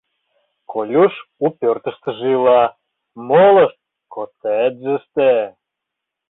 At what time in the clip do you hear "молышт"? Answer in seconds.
3.27-3.79